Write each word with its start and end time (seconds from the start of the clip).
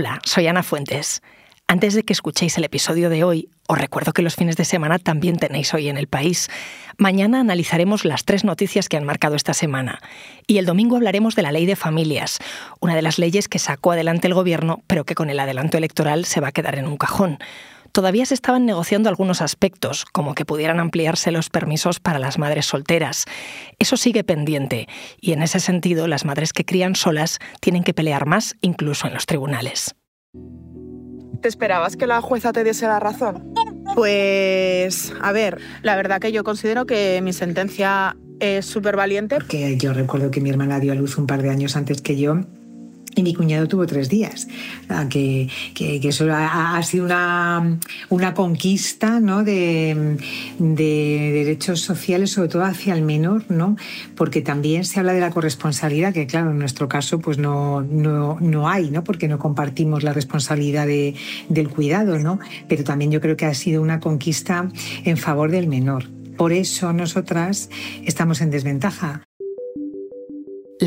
Hola, 0.00 0.20
soy 0.24 0.46
Ana 0.46 0.62
Fuentes. 0.62 1.22
Antes 1.66 1.92
de 1.94 2.04
que 2.04 2.12
escuchéis 2.12 2.56
el 2.56 2.62
episodio 2.62 3.10
de 3.10 3.24
hoy, 3.24 3.48
os 3.66 3.76
recuerdo 3.76 4.12
que 4.12 4.22
los 4.22 4.36
fines 4.36 4.56
de 4.56 4.64
semana 4.64 5.00
también 5.00 5.38
tenéis 5.38 5.74
hoy 5.74 5.88
en 5.88 5.98
el 5.98 6.06
país. 6.06 6.48
Mañana 6.98 7.40
analizaremos 7.40 8.04
las 8.04 8.24
tres 8.24 8.44
noticias 8.44 8.88
que 8.88 8.96
han 8.96 9.02
marcado 9.02 9.34
esta 9.34 9.54
semana. 9.54 9.98
Y 10.46 10.58
el 10.58 10.66
domingo 10.66 10.94
hablaremos 10.94 11.34
de 11.34 11.42
la 11.42 11.50
ley 11.50 11.66
de 11.66 11.74
familias, 11.74 12.38
una 12.78 12.94
de 12.94 13.02
las 13.02 13.18
leyes 13.18 13.48
que 13.48 13.58
sacó 13.58 13.90
adelante 13.90 14.28
el 14.28 14.34
gobierno, 14.34 14.84
pero 14.86 15.02
que 15.02 15.16
con 15.16 15.30
el 15.30 15.40
adelanto 15.40 15.76
electoral 15.78 16.26
se 16.26 16.40
va 16.40 16.46
a 16.46 16.52
quedar 16.52 16.78
en 16.78 16.86
un 16.86 16.96
cajón. 16.96 17.38
Todavía 17.92 18.26
se 18.26 18.34
estaban 18.34 18.66
negociando 18.66 19.08
algunos 19.08 19.40
aspectos, 19.40 20.04
como 20.04 20.34
que 20.34 20.44
pudieran 20.44 20.80
ampliarse 20.80 21.30
los 21.30 21.50
permisos 21.50 22.00
para 22.00 22.18
las 22.18 22.38
madres 22.38 22.66
solteras. 22.66 23.24
Eso 23.78 23.96
sigue 23.96 24.24
pendiente, 24.24 24.88
y 25.20 25.32
en 25.32 25.42
ese 25.42 25.60
sentido 25.60 26.06
las 26.06 26.24
madres 26.24 26.52
que 26.52 26.64
crían 26.64 26.94
solas 26.94 27.38
tienen 27.60 27.84
que 27.84 27.94
pelear 27.94 28.26
más 28.26 28.56
incluso 28.60 29.06
en 29.06 29.14
los 29.14 29.26
tribunales. 29.26 29.94
¿Te 31.40 31.48
esperabas 31.48 31.96
que 31.96 32.06
la 32.06 32.20
jueza 32.20 32.52
te 32.52 32.64
diese 32.64 32.86
la 32.86 32.98
razón? 32.98 33.54
Pues, 33.94 35.12
a 35.20 35.32
ver, 35.32 35.60
la 35.82 35.96
verdad 35.96 36.20
que 36.20 36.32
yo 36.32 36.44
considero 36.44 36.84
que 36.84 37.20
mi 37.22 37.32
sentencia 37.32 38.16
es 38.40 38.66
súper 38.66 38.96
valiente. 38.96 39.36
Porque 39.36 39.76
yo 39.76 39.92
recuerdo 39.92 40.30
que 40.30 40.40
mi 40.40 40.50
hermana 40.50 40.80
dio 40.80 40.92
a 40.92 40.94
luz 40.94 41.16
un 41.16 41.26
par 41.26 41.42
de 41.42 41.50
años 41.50 41.76
antes 41.76 42.02
que 42.02 42.16
yo 42.16 42.40
y 43.18 43.22
mi 43.24 43.34
cuñado 43.34 43.66
tuvo 43.66 43.84
tres 43.86 44.08
días. 44.08 44.46
Que, 45.10 45.48
que, 45.74 46.00
eso 46.08 46.26
ha, 46.30 46.80
sido 46.84 47.04
una, 47.04 47.78
una 48.08 48.32
conquista 48.32 49.18
¿no? 49.18 49.42
de, 49.42 50.16
de, 50.58 51.30
derechos 51.32 51.80
sociales, 51.80 52.30
sobre 52.30 52.48
todo 52.48 52.64
hacia 52.64 52.94
el 52.94 53.02
menor, 53.02 53.44
¿no? 53.48 53.76
porque 54.14 54.40
también 54.40 54.84
se 54.84 55.00
habla 55.00 55.12
de 55.12 55.20
la 55.20 55.30
corresponsabilidad, 55.30 56.14
que 56.14 56.26
claro, 56.26 56.52
en 56.52 56.58
nuestro 56.58 56.88
caso 56.88 57.18
pues 57.18 57.38
no, 57.38 57.82
no, 57.82 58.38
no 58.40 58.68
hay, 58.68 58.90
¿no? 58.90 59.02
porque 59.02 59.26
no 59.26 59.38
compartimos 59.38 60.04
la 60.04 60.12
responsabilidad 60.12 60.86
de, 60.86 61.14
del 61.48 61.68
cuidado, 61.68 62.18
¿no? 62.18 62.38
pero 62.68 62.84
también 62.84 63.10
yo 63.10 63.20
creo 63.20 63.36
que 63.36 63.46
ha 63.46 63.54
sido 63.54 63.82
una 63.82 63.98
conquista 63.98 64.68
en 65.04 65.16
favor 65.16 65.50
del 65.50 65.66
menor. 65.66 66.04
Por 66.36 66.52
eso 66.52 66.92
nosotras 66.92 67.68
estamos 68.04 68.40
en 68.40 68.50
desventaja. 68.50 69.24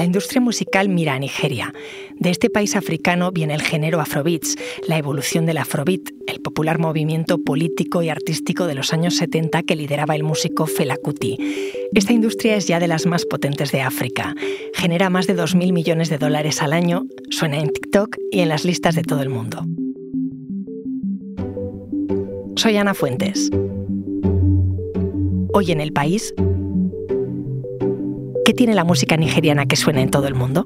La 0.01 0.05
industria 0.05 0.41
musical 0.41 0.89
mira 0.89 1.13
a 1.13 1.19
Nigeria. 1.19 1.75
De 2.17 2.31
este 2.31 2.49
país 2.49 2.75
africano 2.75 3.31
viene 3.31 3.53
el 3.53 3.61
género 3.61 4.01
afrobeats, 4.01 4.55
la 4.87 4.97
evolución 4.97 5.45
del 5.45 5.59
afrobeat, 5.59 6.09
el 6.25 6.41
popular 6.41 6.79
movimiento 6.79 7.37
político 7.37 8.01
y 8.01 8.09
artístico 8.09 8.65
de 8.65 8.73
los 8.73 8.93
años 8.93 9.15
70 9.17 9.61
que 9.61 9.75
lideraba 9.75 10.15
el 10.15 10.23
músico 10.23 10.65
Fela 10.65 10.97
Kuti. 10.97 11.37
Esta 11.93 12.13
industria 12.13 12.55
es 12.55 12.65
ya 12.65 12.79
de 12.79 12.87
las 12.87 13.05
más 13.05 13.27
potentes 13.27 13.71
de 13.71 13.81
África. 13.81 14.33
Genera 14.73 15.11
más 15.11 15.27
de 15.27 15.35
2.000 15.35 15.71
millones 15.71 16.09
de 16.09 16.17
dólares 16.17 16.63
al 16.63 16.73
año, 16.73 17.03
suena 17.29 17.59
en 17.59 17.69
TikTok 17.69 18.17
y 18.31 18.39
en 18.39 18.49
las 18.49 18.65
listas 18.65 18.95
de 18.95 19.03
todo 19.03 19.21
el 19.21 19.29
mundo. 19.29 19.67
Soy 22.55 22.75
Ana 22.75 22.95
Fuentes. 22.95 23.51
Hoy 25.53 25.71
en 25.71 25.79
el 25.79 25.93
país 25.93 26.33
¿Qué 28.43 28.53
tiene 28.55 28.73
la 28.73 28.83
música 28.83 29.17
nigeriana 29.17 29.67
que 29.67 29.75
suena 29.75 30.01
en 30.01 30.09
todo 30.09 30.27
el 30.27 30.33
mundo? 30.33 30.63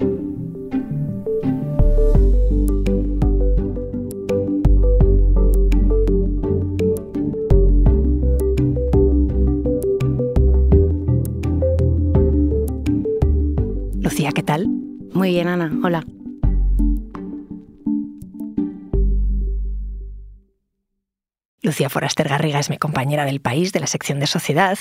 Lucía, 14.00 14.32
¿qué 14.32 14.42
tal? 14.42 14.67
Muy 15.14 15.32
bien, 15.32 15.48
Ana. 15.50 15.72
Hola. 15.84 16.06
Lucía 21.62 21.89
Foraster 21.89 22.30
Garriga 22.30 22.60
es 22.60 22.70
mi 22.70 22.78
compañera 22.78 23.26
del 23.26 23.42
país, 23.42 23.73
de 23.73 23.82
la 23.82 23.88
sección 23.88 24.20
de 24.20 24.28
sociedad 24.28 24.78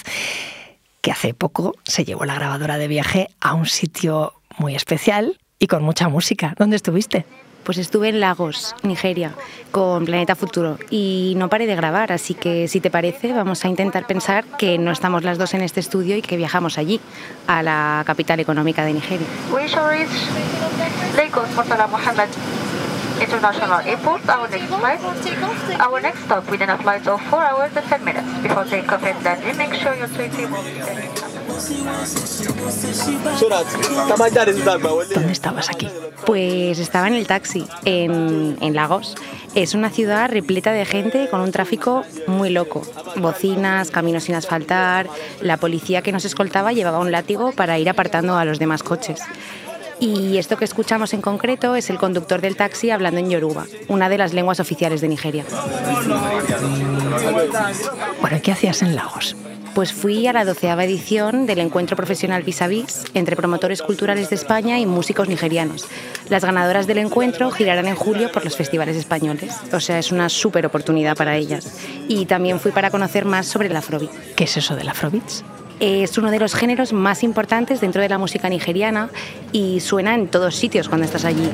que 1.04 1.12
hace 1.12 1.34
poco 1.34 1.74
se 1.84 2.06
llevó 2.06 2.24
la 2.24 2.34
grabadora 2.34 2.78
de 2.78 2.88
viaje 2.88 3.28
a 3.38 3.52
un 3.52 3.66
sitio 3.66 4.32
muy 4.56 4.74
especial 4.74 5.38
y 5.58 5.66
con 5.66 5.82
mucha 5.82 6.08
música. 6.08 6.54
¿Dónde 6.58 6.76
estuviste? 6.76 7.26
Pues 7.62 7.76
estuve 7.76 8.08
en 8.08 8.20
Lagos, 8.20 8.74
Nigeria, 8.82 9.34
con 9.70 10.06
Planeta 10.06 10.34
Futuro 10.34 10.78
y 10.88 11.34
no 11.36 11.50
paré 11.50 11.66
de 11.66 11.76
grabar, 11.76 12.10
así 12.10 12.32
que 12.32 12.68
si 12.68 12.80
te 12.80 12.90
parece 12.90 13.34
vamos 13.34 13.66
a 13.66 13.68
intentar 13.68 14.06
pensar 14.06 14.44
que 14.56 14.78
no 14.78 14.92
estamos 14.92 15.24
las 15.24 15.36
dos 15.36 15.52
en 15.52 15.60
este 15.60 15.80
estudio 15.80 16.16
y 16.16 16.22
que 16.22 16.38
viajamos 16.38 16.78
allí, 16.78 16.98
a 17.46 17.62
la 17.62 18.02
capital 18.06 18.40
económica 18.40 18.82
de 18.82 18.94
Nigeria. 18.94 19.26
Lagos, 21.16 21.48
Mohamed. 21.90 22.28
International 23.20 23.80
Airport, 23.80 24.28
our 24.28 24.48
next 24.48 24.66
flight. 24.66 25.00
Our 25.80 26.00
next 26.00 26.24
stop 26.24 26.50
within 26.50 26.70
a 26.70 26.78
flight 26.78 27.06
of 27.06 27.20
4 27.22 27.44
hours 27.44 27.76
and 27.76 27.86
10 27.86 28.04
minutes. 28.04 28.28
Before 28.42 28.64
takeoff 28.64 29.04
and 29.04 29.24
landing, 29.24 29.56
make 29.56 29.74
sure 29.74 29.94
your 29.94 30.08
tray 30.08 30.28
table 30.28 30.58
¿Dónde 35.14 35.32
estabas 35.32 35.70
aquí? 35.70 35.88
Pues 36.26 36.78
estaba 36.78 37.06
en 37.06 37.14
el 37.14 37.26
taxi, 37.26 37.66
en, 37.84 38.56
en, 38.60 38.74
Lagos. 38.74 39.14
Es 39.54 39.74
una 39.74 39.90
ciudad 39.90 40.30
repleta 40.30 40.72
de 40.72 40.84
gente 40.84 41.28
con 41.30 41.40
un 41.40 41.52
tráfico 41.52 42.04
muy 42.26 42.50
loco. 42.50 42.82
Bocinas, 43.16 43.90
caminos 43.90 44.24
sin 44.24 44.34
asfaltar. 44.34 45.08
La 45.40 45.56
policía 45.56 46.02
que 46.02 46.12
nos 46.12 46.24
escoltaba 46.24 46.72
llevaba 46.72 46.98
un 46.98 47.12
látigo 47.12 47.52
para 47.52 47.78
ir 47.78 47.88
apartando 47.88 48.36
a 48.36 48.44
los 48.44 48.58
demás 48.58 48.82
coches. 48.82 49.20
Y 50.00 50.38
esto 50.38 50.56
que 50.56 50.64
escuchamos 50.64 51.14
en 51.14 51.20
concreto 51.20 51.76
es 51.76 51.90
el 51.90 51.98
conductor 51.98 52.40
del 52.40 52.56
taxi 52.56 52.90
hablando 52.90 53.20
en 53.20 53.30
Yoruba, 53.30 53.66
una 53.88 54.08
de 54.08 54.18
las 54.18 54.32
lenguas 54.32 54.60
oficiales 54.60 55.00
de 55.00 55.08
Nigeria. 55.08 55.44
Bueno, 58.20 58.40
¿qué 58.42 58.52
hacías 58.52 58.82
en 58.82 58.96
Lagos? 58.96 59.36
Pues 59.74 59.92
fui 59.92 60.24
a 60.28 60.32
la 60.32 60.44
doceava 60.44 60.84
edición 60.84 61.46
del 61.46 61.58
encuentro 61.58 61.96
profesional 61.96 62.44
vis 62.44 62.62
a 62.62 62.68
vis 62.68 63.04
entre 63.12 63.34
promotores 63.34 63.82
culturales 63.82 64.30
de 64.30 64.36
España 64.36 64.78
y 64.78 64.86
músicos 64.86 65.28
nigerianos. 65.28 65.86
Las 66.28 66.44
ganadoras 66.44 66.86
del 66.86 66.98
encuentro 66.98 67.50
girarán 67.50 67.88
en 67.88 67.96
julio 67.96 68.30
por 68.30 68.44
los 68.44 68.56
festivales 68.56 68.96
españoles, 68.96 69.52
o 69.72 69.80
sea, 69.80 69.98
es 69.98 70.12
una 70.12 70.28
súper 70.28 70.64
oportunidad 70.64 71.16
para 71.16 71.36
ellas. 71.36 71.76
Y 72.06 72.26
también 72.26 72.60
fui 72.60 72.70
para 72.70 72.92
conocer 72.92 73.24
más 73.24 73.46
sobre 73.46 73.66
el 73.66 73.74
afrobeat. 73.74 74.12
¿Qué 74.36 74.44
es 74.44 74.56
eso 74.56 74.76
del 74.76 74.88
afrobeat? 74.88 75.42
Es 75.80 76.16
uno 76.18 76.30
de 76.30 76.38
los 76.38 76.54
géneros 76.54 76.92
más 76.92 77.22
importantes 77.22 77.80
dentro 77.80 78.00
de 78.00 78.08
la 78.08 78.18
música 78.18 78.48
nigeriana 78.48 79.10
y 79.52 79.80
suena 79.80 80.14
en 80.14 80.28
todos 80.28 80.54
sitios 80.54 80.88
cuando 80.88 81.06
estás 81.06 81.24
allí. 81.24 81.48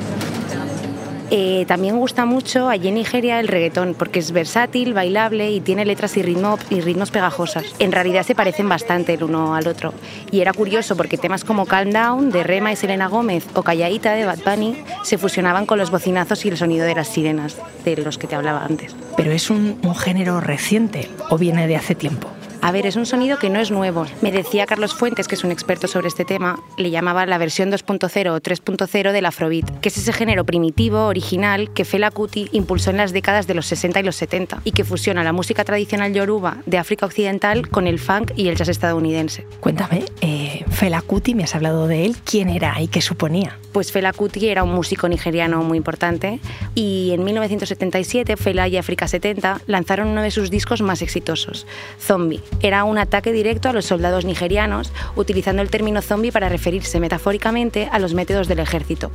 Eh, 1.33 1.63
también 1.65 1.97
gusta 1.97 2.25
mucho 2.25 2.67
allí 2.67 2.89
en 2.89 2.95
Nigeria 2.95 3.39
el 3.39 3.47
reggaetón 3.47 3.95
porque 3.97 4.19
es 4.19 4.33
versátil, 4.33 4.93
bailable 4.93 5.49
y 5.49 5.61
tiene 5.61 5.85
letras 5.85 6.17
y, 6.17 6.21
ritmo, 6.21 6.59
y 6.69 6.81
ritmos 6.81 7.09
pegajosas. 7.09 7.63
En 7.79 7.93
realidad 7.93 8.23
se 8.23 8.35
parecen 8.35 8.67
bastante 8.67 9.13
el 9.13 9.23
uno 9.23 9.55
al 9.55 9.65
otro. 9.69 9.93
Y 10.29 10.41
era 10.41 10.51
curioso 10.51 10.97
porque 10.97 11.17
temas 11.17 11.45
como 11.45 11.65
Calm 11.65 11.91
Down 11.91 12.31
de 12.31 12.43
Rema 12.43 12.73
y 12.73 12.75
Selena 12.75 13.07
Gómez 13.07 13.45
o 13.53 13.63
Calladita 13.63 14.11
de 14.11 14.25
Bad 14.25 14.39
Bunny 14.45 14.83
se 15.03 15.17
fusionaban 15.17 15.65
con 15.65 15.77
los 15.77 15.89
bocinazos 15.89 16.43
y 16.43 16.49
el 16.49 16.57
sonido 16.57 16.85
de 16.85 16.95
las 16.95 17.07
sirenas 17.07 17.55
de 17.85 17.95
los 17.95 18.17
que 18.17 18.27
te 18.27 18.35
hablaba 18.35 18.65
antes. 18.65 18.93
¿Pero 19.15 19.31
es 19.31 19.49
un 19.49 19.79
género 19.95 20.41
reciente 20.41 21.09
o 21.29 21.37
viene 21.37 21.65
de 21.65 21.77
hace 21.77 21.95
tiempo? 21.95 22.27
A 22.63 22.71
ver, 22.71 22.85
es 22.85 22.95
un 22.95 23.07
sonido 23.07 23.39
que 23.39 23.49
no 23.49 23.59
es 23.59 23.71
nuevo. 23.71 24.05
Me 24.21 24.31
decía 24.31 24.67
Carlos 24.67 24.93
Fuentes, 24.93 25.27
que 25.27 25.33
es 25.33 25.43
un 25.43 25.49
experto 25.49 25.87
sobre 25.87 26.07
este 26.07 26.25
tema, 26.25 26.59
le 26.77 26.91
llamaba 26.91 27.25
la 27.25 27.39
versión 27.39 27.71
2.0 27.71 28.29
o 28.29 28.39
3.0 28.39 29.11
del 29.11 29.25
afrobeat, 29.25 29.79
que 29.79 29.89
es 29.89 29.97
ese 29.97 30.13
género 30.13 30.45
primitivo, 30.45 31.07
original, 31.07 31.73
que 31.73 31.85
Fela 31.85 32.11
Kuti 32.11 32.49
impulsó 32.51 32.91
en 32.91 32.97
las 32.97 33.13
décadas 33.13 33.47
de 33.47 33.55
los 33.55 33.65
60 33.65 34.01
y 34.01 34.03
los 34.03 34.15
70 34.15 34.61
y 34.63 34.73
que 34.73 34.83
fusiona 34.83 35.23
la 35.23 35.33
música 35.33 35.63
tradicional 35.63 36.13
yoruba 36.13 36.57
de 36.67 36.77
África 36.77 37.07
Occidental 37.07 37.67
con 37.67 37.87
el 37.87 37.97
funk 37.97 38.33
y 38.35 38.47
el 38.47 38.55
jazz 38.55 38.69
estadounidense. 38.69 39.47
Cuéntame, 39.59 40.05
eh, 40.21 40.63
Fela 40.69 41.01
Kuti, 41.01 41.33
me 41.33 41.45
has 41.45 41.55
hablado 41.55 41.87
de 41.87 42.05
él, 42.05 42.15
¿quién 42.25 42.49
era 42.49 42.79
y 42.79 42.87
qué 42.89 43.01
suponía? 43.01 43.57
Pues 43.71 43.91
Fela 43.91 44.13
Kuti 44.13 44.49
era 44.49 44.63
un 44.63 44.73
músico 44.73 45.09
nigeriano 45.09 45.63
muy 45.63 45.77
importante 45.79 46.39
y 46.75 47.09
en 47.11 47.23
1977 47.23 48.37
Fela 48.37 48.67
y 48.67 48.77
África 48.77 49.07
70 49.07 49.61
lanzaron 49.65 50.09
uno 50.09 50.21
de 50.21 50.29
sus 50.29 50.51
discos 50.51 50.81
más 50.81 51.01
exitosos, 51.01 51.65
Zombie 51.99 52.41
era 52.61 52.83
un 52.83 52.97
ataque 52.97 53.31
directo 53.31 53.69
a 53.69 53.73
los 53.73 53.85
soldados 53.85 54.25
nigerianos, 54.25 54.91
utilizando 55.15 55.61
el 55.61 55.69
término 55.69 56.01
zombie 56.01 56.31
para 56.31 56.49
referirse 56.49 56.99
metafóricamente 56.99 57.89
a 57.91 57.99
los 57.99 58.13
métodos 58.13 58.47
del 58.47 58.59
ejército. 58.59 59.11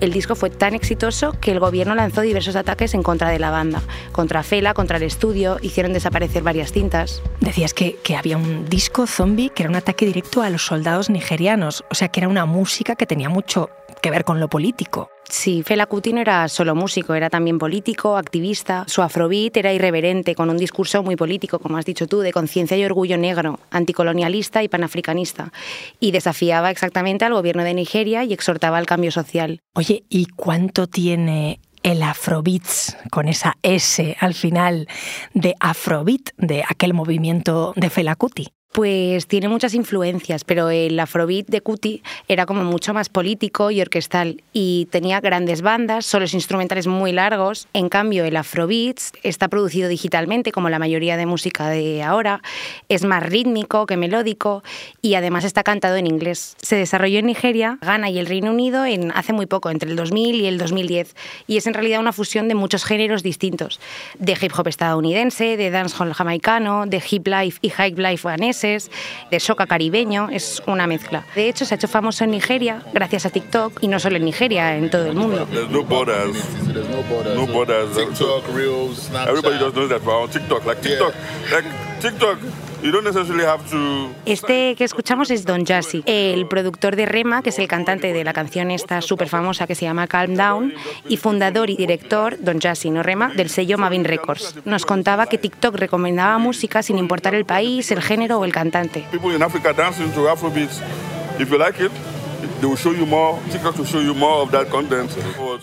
El 0.00 0.12
disco 0.12 0.34
fue 0.34 0.50
tan 0.50 0.74
exitoso 0.74 1.34
que 1.40 1.52
el 1.52 1.60
gobierno 1.60 1.94
lanzó 1.94 2.20
diversos 2.20 2.56
ataques 2.56 2.94
en 2.94 3.02
contra 3.02 3.30
de 3.30 3.38
la 3.38 3.50
banda, 3.50 3.82
contra 4.12 4.42
Fela, 4.42 4.74
contra 4.74 4.96
el 4.96 5.02
estudio, 5.02 5.58
hicieron 5.62 5.92
desaparecer 5.92 6.42
varias 6.42 6.72
cintas. 6.72 7.22
Decías 7.40 7.74
que, 7.74 7.96
que 8.02 8.16
había 8.16 8.36
un 8.36 8.68
disco 8.68 9.06
zombie 9.06 9.50
que 9.50 9.62
era 9.62 9.70
un 9.70 9.76
ataque 9.76 10.06
directo 10.06 10.42
a 10.42 10.50
los 10.50 10.64
soldados 10.64 11.10
nigerianos, 11.10 11.84
o 11.90 11.94
sea 11.94 12.08
que 12.08 12.20
era 12.20 12.28
una 12.28 12.46
música 12.46 12.96
que 12.96 13.06
tenía 13.06 13.28
mucho 13.28 13.70
que 14.00 14.10
ver 14.10 14.24
con 14.24 14.40
lo 14.40 14.48
político. 14.48 15.10
Sí, 15.28 15.62
Fela 15.62 15.86
Kuti 15.86 16.12
no 16.12 16.20
era 16.20 16.48
solo 16.48 16.74
músico, 16.74 17.14
era 17.14 17.30
también 17.30 17.58
político, 17.58 18.16
activista. 18.16 18.84
Su 18.88 19.02
afrobeat 19.02 19.56
era 19.56 19.72
irreverente, 19.72 20.34
con 20.34 20.50
un 20.50 20.56
discurso 20.56 21.02
muy 21.02 21.16
político, 21.16 21.60
como 21.60 21.76
has 21.76 21.84
dicho 21.84 22.06
tú, 22.06 22.20
de 22.20 22.32
conciencia 22.32 22.76
y 22.76 22.84
orgullo 22.84 23.16
negro, 23.16 23.60
anticolonialista 23.70 24.62
y 24.62 24.68
panafricanista. 24.68 25.52
Y 26.00 26.10
desafiaba 26.10 26.70
exactamente 26.70 27.24
al 27.24 27.34
gobierno 27.34 27.62
de 27.62 27.74
Nigeria 27.74 28.24
y 28.24 28.32
exhortaba 28.32 28.78
al 28.78 28.86
cambio 28.86 29.12
social. 29.12 29.60
Oye, 29.74 30.02
¿y 30.08 30.26
cuánto 30.26 30.88
tiene 30.88 31.60
el 31.82 32.02
Afrobeats, 32.02 32.96
con 33.10 33.28
esa 33.28 33.56
S 33.62 34.16
al 34.20 34.34
final 34.34 34.88
de 35.34 35.54
Afrobeat, 35.60 36.30
de 36.36 36.62
aquel 36.68 36.94
movimiento 36.94 37.72
de 37.76 37.90
Fela 37.90 38.16
Kuti. 38.16 38.48
Pues 38.72 39.26
tiene 39.26 39.48
muchas 39.48 39.74
influencias, 39.74 40.44
pero 40.44 40.70
el 40.70 41.00
afrobeat 41.00 41.48
de 41.48 41.60
Cuti 41.60 42.04
era 42.28 42.46
como 42.46 42.62
mucho 42.62 42.94
más 42.94 43.08
político 43.08 43.72
y 43.72 43.80
orquestal 43.80 44.44
y 44.52 44.86
tenía 44.92 45.20
grandes 45.20 45.60
bandas, 45.60 46.06
solos 46.06 46.34
instrumentales 46.34 46.86
muy 46.86 47.10
largos. 47.10 47.66
En 47.72 47.88
cambio, 47.88 48.24
el 48.24 48.36
afrobeat 48.36 49.00
está 49.24 49.48
producido 49.48 49.88
digitalmente, 49.88 50.52
como 50.52 50.70
la 50.70 50.78
mayoría 50.78 51.16
de 51.16 51.26
música 51.26 51.68
de 51.68 52.04
ahora, 52.04 52.42
es 52.88 53.04
más 53.04 53.24
rítmico 53.24 53.86
que 53.86 53.96
melódico 53.96 54.62
y 55.02 55.14
además 55.14 55.42
está 55.42 55.64
cantado 55.64 55.96
en 55.96 56.06
inglés. 56.06 56.54
Se 56.62 56.76
desarrolló 56.76 57.18
en 57.18 57.26
Nigeria, 57.26 57.76
Ghana 57.80 58.08
y 58.10 58.20
el 58.20 58.26
Reino 58.26 58.52
Unido 58.52 58.86
en 58.86 59.10
hace 59.16 59.32
muy 59.32 59.46
poco, 59.46 59.70
entre 59.70 59.90
el 59.90 59.96
2000 59.96 60.36
y 60.36 60.46
el 60.46 60.58
2010, 60.58 61.16
y 61.48 61.56
es 61.56 61.66
en 61.66 61.74
realidad 61.74 61.98
una 61.98 62.12
fusión 62.12 62.46
de 62.46 62.54
muchos 62.54 62.84
géneros 62.84 63.24
distintos, 63.24 63.80
de 64.20 64.38
hip 64.40 64.52
hop 64.56 64.68
estadounidense, 64.68 65.56
de 65.56 65.70
dancehall 65.70 66.14
jamaicano, 66.14 66.86
de 66.86 67.02
hip 67.10 67.26
life 67.26 67.58
y 67.62 67.70
high 67.70 67.96
life 67.96 68.28
ganés 68.60 68.90
de 69.30 69.40
soca 69.40 69.66
caribeño, 69.66 70.28
es 70.30 70.62
una 70.66 70.86
mezcla. 70.86 71.24
De 71.34 71.48
hecho, 71.48 71.64
se 71.64 71.74
ha 71.74 71.76
hecho 71.76 71.88
famoso 71.88 72.24
en 72.24 72.30
Nigeria 72.30 72.82
gracias 72.92 73.26
a 73.26 73.30
TikTok 73.30 73.82
y 73.82 73.88
no 73.88 73.98
solo 73.98 74.16
en 74.16 74.24
Nigeria, 74.24 74.76
en 74.76 74.90
todo 74.90 75.06
el 75.06 75.14
mundo. 75.14 75.46
no 75.70 75.82
borders. 75.82 76.36
No 77.34 77.46
borders. 77.46 77.96
TikTok, 77.96 78.54
Reels, 78.54 79.10
Everybody 79.28 79.58
just 79.58 79.74
knows 79.74 79.88
that 79.88 80.06
on 80.06 80.28
TikTok. 80.28 80.64
Like 80.64 80.80
TikTok, 80.82 81.14
like 81.52 81.66
TikTok. 82.00 82.38
You 82.82 82.92
don't 82.92 83.04
necessarily 83.04 83.44
have 83.44 83.62
to... 83.70 84.10
Este 84.24 84.74
que 84.74 84.84
escuchamos 84.84 85.30
es 85.30 85.44
Don 85.44 85.66
Jazzy, 85.66 86.02
el 86.06 86.46
productor 86.46 86.96
de 86.96 87.04
Rema, 87.04 87.42
que 87.42 87.50
es 87.50 87.58
el 87.58 87.68
cantante 87.68 88.14
de 88.14 88.24
la 88.24 88.32
canción 88.32 88.70
esta 88.70 89.02
súper 89.02 89.28
famosa 89.28 89.66
que 89.66 89.74
se 89.74 89.84
llama 89.84 90.06
Calm 90.06 90.34
Down, 90.34 90.72
y 91.06 91.18
fundador 91.18 91.68
y 91.68 91.76
director, 91.76 92.38
Don 92.40 92.58
Jazzy, 92.58 92.90
no 92.90 93.02
Rema, 93.02 93.34
del 93.34 93.50
sello 93.50 93.76
Mavin 93.76 94.04
Records. 94.04 94.56
Nos 94.64 94.86
contaba 94.86 95.26
que 95.26 95.36
TikTok 95.36 95.74
recomendaba 95.74 96.38
música 96.38 96.82
sin 96.82 96.96
importar 96.96 97.34
el 97.34 97.44
país, 97.44 97.90
el 97.90 98.00
género 98.00 98.38
o 98.38 98.44
el 98.46 98.52
cantante. 98.52 99.04
People 99.10 99.34
in 99.34 99.42
Africa 99.42 99.74
dancing 99.74 100.10
to 100.12 100.30
Afrobeats. 100.30 100.80
If 101.38 101.50
you 101.50 101.58
like 101.58 101.84
it, 101.84 101.92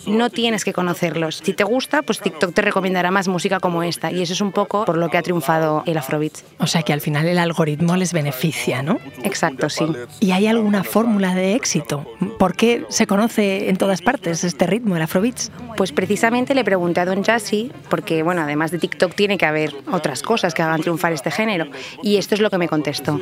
no 0.07 0.29
tienes 0.29 0.65
que 0.65 0.73
conocerlos. 0.73 1.41
Si 1.43 1.53
te 1.53 1.63
gusta, 1.63 2.01
pues 2.01 2.19
TikTok 2.19 2.53
te 2.53 2.61
recomendará 2.61 3.11
más 3.11 3.27
música 3.27 3.59
como 3.59 3.83
esta. 3.83 4.11
Y 4.11 4.21
eso 4.21 4.33
es 4.33 4.41
un 4.41 4.51
poco 4.51 4.85
por 4.85 4.97
lo 4.97 5.09
que 5.09 5.17
ha 5.17 5.21
triunfado 5.21 5.83
el 5.85 5.97
Afrobeat. 5.97 6.33
O 6.59 6.67
sea 6.67 6.83
que 6.83 6.93
al 6.93 7.01
final 7.01 7.27
el 7.27 7.37
algoritmo 7.37 7.95
les 7.95 8.13
beneficia, 8.13 8.81
¿no? 8.81 8.99
Exacto, 9.23 9.69
sí. 9.69 9.85
¿Y 10.19 10.31
hay 10.31 10.47
alguna 10.47 10.83
fórmula 10.83 11.35
de 11.35 11.55
éxito? 11.55 12.05
¿Por 12.39 12.55
qué 12.55 12.85
se 12.89 13.07
conoce 13.07 13.69
en 13.69 13.77
todas 13.77 14.01
partes 14.01 14.43
este 14.43 14.67
ritmo, 14.67 14.95
el 14.95 15.01
Afrobeat? 15.01 15.49
Pues 15.75 15.91
precisamente 15.91 16.55
le 16.55 16.63
pregunté 16.63 17.01
a 17.01 17.05
Don 17.05 17.23
Jassy, 17.23 17.71
porque 17.89 18.23
bueno, 18.23 18.41
además 18.41 18.71
de 18.71 18.79
TikTok 18.79 19.13
tiene 19.13 19.37
que 19.37 19.45
haber 19.45 19.73
otras 19.91 20.21
cosas 20.23 20.53
que 20.53 20.61
hagan 20.61 20.81
triunfar 20.81 21.13
este 21.13 21.31
género. 21.31 21.67
Y 22.01 22.17
esto 22.17 22.35
es 22.35 22.41
lo 22.41 22.49
que 22.49 22.57
me 22.57 22.67
contestó. 22.67 23.19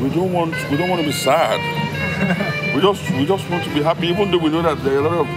We 0.00 0.08
don't 0.08 0.32
want, 0.32 0.54
we 0.70 0.78
don't 0.78 0.88
want 0.88 1.02
to 1.02 1.06
be 1.06 1.12
sad. 1.12 1.60
we 2.74 2.80
just, 2.80 3.10
we 3.10 3.26
just 3.26 3.48
want 3.50 3.64
to 3.64 3.70
be 3.74 3.82
happy, 3.82 4.08
even 4.08 4.30
though 4.30 4.38
we 4.38 4.48
know 4.48 4.62
that 4.62 4.82
there 4.82 4.94
are 4.94 5.06
a 5.06 5.08
lot 5.08 5.20
of 5.20 5.28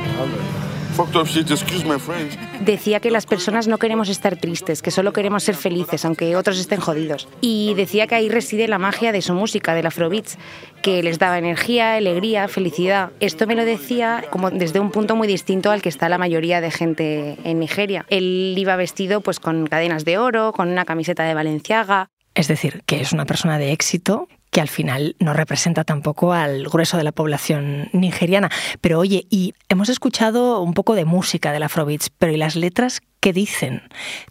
fucked 0.93 1.15
up 1.17 1.27
shit. 1.27 1.51
Excuse 1.51 1.83
my 1.83 1.99
French. 1.99 2.37
Decía 2.61 3.01
que 3.01 3.11
las 3.11 3.25
personas 3.25 3.67
no 3.67 3.77
queremos 3.77 4.07
estar 4.07 4.37
tristes, 4.37 4.81
que 4.81 4.91
solo 4.91 5.11
queremos 5.11 5.43
ser 5.43 5.55
felices, 5.55 6.05
aunque 6.05 6.37
otros 6.37 6.59
estén 6.59 6.79
jodidos. 6.79 7.27
Y 7.41 7.73
decía 7.73 8.07
que 8.07 8.15
ahí 8.15 8.29
reside 8.29 8.69
la 8.69 8.77
magia 8.77 9.11
de 9.11 9.21
su 9.21 9.33
música, 9.33 9.73
del 9.73 9.87
Afrobeats, 9.87 10.37
que 10.81 11.03
les 11.03 11.19
daba 11.19 11.37
energía, 11.37 11.95
alegría, 11.95 12.47
felicidad. 12.47 13.11
Esto 13.19 13.47
me 13.47 13.55
lo 13.55 13.65
decía 13.65 14.23
como 14.29 14.49
desde 14.49 14.79
un 14.79 14.91
punto 14.91 15.17
muy 15.17 15.27
distinto 15.27 15.71
al 15.71 15.81
que 15.81 15.89
está 15.89 16.07
la 16.07 16.17
mayoría 16.17 16.61
de 16.61 16.71
gente 16.71 17.37
en 17.43 17.59
Nigeria. 17.59 18.05
Él 18.09 18.55
iba 18.57 18.77
vestido 18.77 19.19
pues 19.19 19.41
con 19.41 19.67
cadenas 19.67 20.05
de 20.05 20.17
oro, 20.17 20.53
con 20.53 20.69
una 20.69 20.85
camiseta 20.85 21.23
de 21.23 21.33
Valenciaga. 21.33 22.07
Es 22.35 22.47
decir, 22.47 22.81
que 22.85 23.01
es 23.01 23.11
una 23.11 23.25
persona 23.25 23.57
de 23.57 23.73
éxito 23.73 24.27
que 24.53 24.61
al 24.61 24.69
final 24.69 25.15
no 25.19 25.33
representa 25.33 25.83
tampoco 25.83 26.31
al 26.31 26.63
grueso 26.69 26.95
de 26.95 27.03
la 27.03 27.11
población 27.11 27.89
nigeriana. 27.91 28.49
Pero 28.79 28.99
oye, 28.99 29.25
y 29.29 29.55
hemos 29.67 29.89
escuchado 29.89 30.61
un 30.61 30.75
poco 30.75 30.93
de 30.93 31.05
música 31.05 31.51
del 31.51 31.63
Afrobeats, 31.63 32.11
pero 32.11 32.31
¿y 32.31 32.37
las 32.37 32.55
letras 32.55 33.01
qué 33.19 33.33
dicen? 33.33 33.81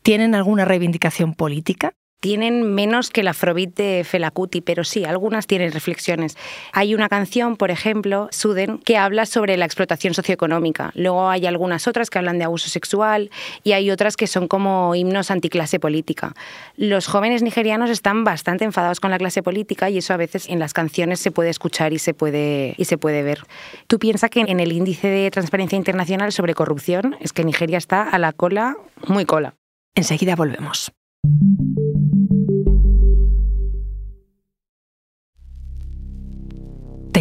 ¿Tienen 0.02 0.34
alguna 0.34 0.64
reivindicación 0.64 1.34
política? 1.34 1.92
Tienen 2.22 2.72
menos 2.72 3.10
que 3.10 3.22
el 3.22 3.28
afrobeat 3.28 3.74
de 3.74 4.04
Felacuti, 4.04 4.60
pero 4.60 4.84
sí, 4.84 5.04
algunas 5.04 5.48
tienen 5.48 5.72
reflexiones. 5.72 6.36
Hay 6.72 6.94
una 6.94 7.08
canción, 7.08 7.56
por 7.56 7.72
ejemplo, 7.72 8.28
Suden, 8.30 8.78
que 8.78 8.96
habla 8.96 9.26
sobre 9.26 9.56
la 9.56 9.64
explotación 9.64 10.14
socioeconómica. 10.14 10.92
Luego 10.94 11.28
hay 11.28 11.46
algunas 11.46 11.88
otras 11.88 12.10
que 12.10 12.18
hablan 12.18 12.38
de 12.38 12.44
abuso 12.44 12.68
sexual 12.68 13.32
y 13.64 13.72
hay 13.72 13.90
otras 13.90 14.16
que 14.16 14.28
son 14.28 14.46
como 14.46 14.94
himnos 14.94 15.32
anticlase 15.32 15.80
política. 15.80 16.32
Los 16.76 17.08
jóvenes 17.08 17.42
nigerianos 17.42 17.90
están 17.90 18.22
bastante 18.22 18.64
enfadados 18.64 19.00
con 19.00 19.10
la 19.10 19.18
clase 19.18 19.42
política 19.42 19.90
y 19.90 19.98
eso 19.98 20.14
a 20.14 20.16
veces 20.16 20.48
en 20.48 20.60
las 20.60 20.74
canciones 20.74 21.18
se 21.18 21.32
puede 21.32 21.50
escuchar 21.50 21.92
y 21.92 21.98
se 21.98 22.14
puede, 22.14 22.74
y 22.78 22.84
se 22.84 22.98
puede 22.98 23.24
ver. 23.24 23.40
Tú 23.88 23.98
piensas 23.98 24.30
que 24.30 24.42
en 24.42 24.60
el 24.60 24.70
índice 24.70 25.08
de 25.08 25.28
transparencia 25.32 25.76
internacional 25.76 26.30
sobre 26.30 26.54
corrupción 26.54 27.16
es 27.18 27.32
que 27.32 27.42
Nigeria 27.42 27.78
está 27.78 28.08
a 28.08 28.16
la 28.20 28.32
cola, 28.32 28.76
muy 29.08 29.24
cola. 29.24 29.56
Enseguida 29.96 30.36
volvemos. 30.36 30.92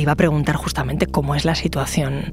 Iba 0.01 0.13
a 0.13 0.15
preguntar 0.15 0.55
justamente 0.55 1.07
cómo 1.07 1.35
es 1.35 1.45
la 1.45 1.55
situación 1.55 2.31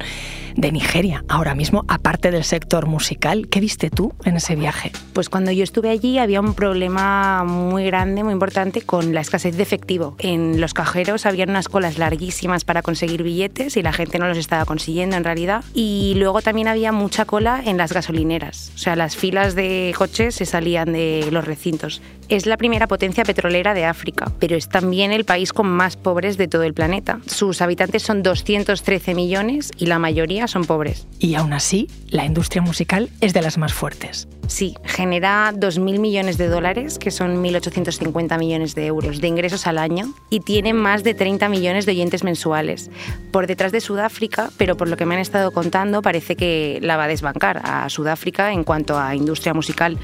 de 0.59 0.73
Nigeria 0.73 1.25
ahora 1.29 1.55
mismo, 1.55 1.85
aparte 1.89 2.31
del 2.31 2.45
sector 2.45 2.87
musical. 2.87 3.49
¿Qué 3.49 3.61
viste 3.61 3.91
tú 3.91 4.13
en 4.25 4.37
ese 4.37 4.57
viaje? 4.57 4.91
Pues 5.13 5.29
cuando 5.29 5.53
yo 5.53 5.63
estuve 5.63 5.89
allí 5.89 6.19
había 6.19 6.41
un 6.41 6.55
problema 6.55 7.45
muy 7.45 7.87
grande, 7.87 8.25
muy 8.25 8.33
importante 8.33 8.83
con 8.83 9.15
la 9.15 9.21
escasez 9.21 9.57
de 9.57 9.63
efectivo. 9.63 10.17
En 10.19 10.61
los 10.61 10.75
cajeros 10.75 11.27
había 11.27 11.45
unas 11.45 11.69
colas 11.69 11.99
larguísimas 11.99 12.65
para 12.65 12.83
conseguir 12.83 13.23
billetes 13.23 13.77
y 13.77 13.83
la 13.83 13.93
gente 13.93 14.19
no 14.19 14.27
los 14.27 14.37
estaba 14.39 14.65
consiguiendo 14.65 15.17
en 15.17 15.25
realidad. 15.25 15.65
Y 15.75 16.15
luego 16.17 16.43
también 16.43 16.67
había 16.67 16.91
mucha 16.91 17.25
cola 17.25 17.63
en 17.65 17.77
las 17.77 17.93
gasolineras. 17.93 18.73
O 18.75 18.79
sea, 18.79 18.97
las 18.97 19.17
filas 19.17 19.55
de 19.55 19.95
coches 19.97 20.35
se 20.35 20.45
salían 20.45 20.93
de 20.93 21.29
los 21.31 21.45
recintos. 21.45 22.03
Es 22.29 22.45
la 22.45 22.57
primera 22.57 22.87
potencia 22.87 23.25
petrolera 23.25 23.73
de 23.73 23.87
África, 23.87 24.31
pero 24.39 24.57
es 24.57 24.69
también 24.69 25.13
el 25.13 25.25
país 25.25 25.53
con 25.53 25.67
más 25.69 25.97
pobres 25.97 26.37
de 26.37 26.49
todo 26.49 26.65
el 26.65 26.75
planeta. 26.75 27.21
Sus 27.27 27.63
habitantes 27.63 28.03
son 28.03 28.23
213 28.23 29.15
millones 29.15 29.71
y 29.79 29.87
la 29.87 29.99
mayoría 29.99 30.48
son 30.49 30.65
pobres. 30.65 31.07
Y 31.19 31.35
aún 31.35 31.53
así, 31.53 31.89
la 32.09 32.25
industria 32.25 32.63
musical 32.63 33.11
es 33.21 33.33
de 33.33 33.43
las 33.43 33.59
más 33.59 33.73
fuertes. 33.73 34.29
Sí, 34.47 34.75
genera 34.85 35.53
2.000 35.53 35.99
millones 35.99 36.39
de 36.39 36.49
dólares, 36.49 36.99
que 36.99 37.11
son 37.11 37.43
1.850 37.45 38.39
millones 38.39 38.75
de 38.75 38.87
euros 38.87 39.21
de 39.21 39.29
ingresos 39.29 39.67
al 39.67 39.77
año, 39.77 40.15
y 40.31 40.41
tiene 40.41 40.73
más 40.73 41.05
de 41.05 41.13
30 41.13 41.49
millones 41.51 41.85
de 41.85 41.93
oyentes 41.93 42.25
mensuales. 42.25 42.91
Por 43.31 43.47
detrás 43.47 43.73
de 43.73 43.83
Sudáfrica, 43.83 44.51
pero 44.57 44.77
por 44.77 44.89
lo 44.89 44.97
que 44.97 45.05
me 45.05 45.15
han 45.15 45.21
estado 45.21 45.51
contando, 45.51 46.01
parece 46.01 46.35
que 46.35 46.79
la 46.83 46.97
va 46.97 47.05
a 47.05 47.09
desbancar 47.09 47.61
a 47.63 47.89
Sudáfrica 47.91 48.53
en 48.53 48.65
cuanto 48.65 48.99
a 48.99 49.15
industria 49.15 49.53
musical, 49.53 49.99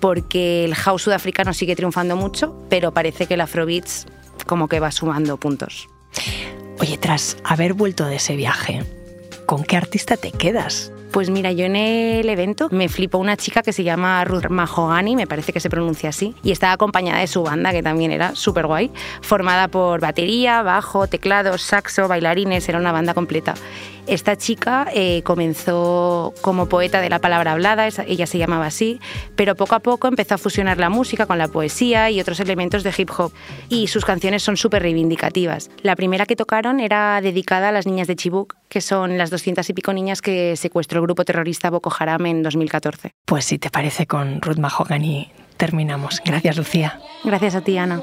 porque 0.00 0.64
el 0.64 0.74
house 0.74 1.02
sudafricano 1.02 1.54
sigue 1.54 1.76
triunfando 1.76 2.16
mucho, 2.16 2.58
pero 2.68 2.92
parece 2.92 3.26
que 3.26 3.34
el 3.34 3.40
Afrobeats 3.42 4.06
como 4.46 4.68
que 4.68 4.80
va 4.80 4.90
sumando 4.90 5.36
puntos. 5.36 5.88
Oye, 6.80 6.98
tras 6.98 7.36
haber 7.44 7.74
vuelto 7.74 8.06
de 8.06 8.16
ese 8.16 8.36
viaje, 8.36 8.84
¿con 9.46 9.64
qué 9.64 9.76
artista 9.76 10.16
te 10.16 10.30
quedas? 10.32 10.92
Pues 11.14 11.30
mira, 11.30 11.52
yo 11.52 11.64
en 11.64 11.76
el 11.76 12.28
evento 12.28 12.68
me 12.72 12.88
flipó 12.88 13.18
una 13.18 13.36
chica 13.36 13.62
que 13.62 13.72
se 13.72 13.84
llama 13.84 14.24
Ruth 14.24 14.48
Mahogany, 14.48 15.14
me 15.14 15.28
parece 15.28 15.52
que 15.52 15.60
se 15.60 15.70
pronuncia 15.70 16.08
así, 16.08 16.34
y 16.42 16.50
estaba 16.50 16.72
acompañada 16.72 17.20
de 17.20 17.28
su 17.28 17.44
banda, 17.44 17.70
que 17.70 17.84
también 17.84 18.10
era 18.10 18.34
súper 18.34 18.66
guay, 18.66 18.90
formada 19.20 19.68
por 19.68 20.00
batería, 20.00 20.62
bajo, 20.62 21.06
teclados, 21.06 21.62
saxo, 21.62 22.08
bailarines, 22.08 22.68
era 22.68 22.80
una 22.80 22.90
banda 22.90 23.14
completa. 23.14 23.54
Esta 24.08 24.36
chica 24.36 24.88
eh, 24.92 25.22
comenzó 25.22 26.34
como 26.42 26.68
poeta 26.68 27.00
de 27.00 27.08
la 27.08 27.20
palabra 27.20 27.52
hablada, 27.52 27.86
ella 27.86 28.26
se 28.26 28.38
llamaba 28.38 28.66
así, 28.66 28.98
pero 29.36 29.54
poco 29.54 29.76
a 29.76 29.80
poco 29.80 30.08
empezó 30.08 30.34
a 30.34 30.38
fusionar 30.38 30.78
la 30.78 30.90
música 30.90 31.26
con 31.26 31.38
la 31.38 31.46
poesía 31.46 32.10
y 32.10 32.20
otros 32.20 32.40
elementos 32.40 32.82
de 32.82 32.92
hip 32.98 33.10
hop, 33.16 33.32
y 33.68 33.86
sus 33.86 34.04
canciones 34.04 34.42
son 34.42 34.56
súper 34.56 34.82
reivindicativas. 34.82 35.70
La 35.82 35.94
primera 35.94 36.26
que 36.26 36.34
tocaron 36.34 36.80
era 36.80 37.20
dedicada 37.20 37.68
a 37.68 37.72
las 37.72 37.86
niñas 37.86 38.08
de 38.08 38.16
Chibuk, 38.16 38.56
que 38.74 38.80
son 38.80 39.16
las 39.16 39.30
200 39.30 39.70
y 39.70 39.72
pico 39.72 39.92
niñas 39.92 40.20
que 40.20 40.56
secuestró 40.56 40.98
el 40.98 41.06
grupo 41.06 41.24
terrorista 41.24 41.70
Boko 41.70 41.94
Haram 41.96 42.26
en 42.26 42.42
2014. 42.42 43.12
Pues 43.24 43.44
si 43.44 43.56
te 43.56 43.70
parece, 43.70 44.08
con 44.08 44.42
Ruth 44.42 44.58
Mahogany 44.58 45.30
terminamos. 45.56 46.20
Gracias, 46.24 46.56
Lucía. 46.56 46.98
Gracias 47.22 47.54
a 47.54 47.60
ti, 47.60 47.78
Ana. 47.78 48.02